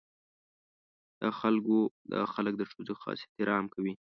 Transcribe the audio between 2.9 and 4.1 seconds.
خاص احترام کوي.